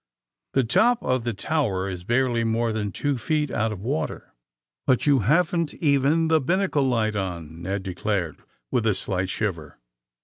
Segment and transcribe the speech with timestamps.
[0.53, 4.33] The top of the tower is barely more than two feet out of water.
[4.89, 8.37] '^ *^But you haven't even the binnacle light on,'* Ned declared,
[8.71, 9.77] with a slight shiver.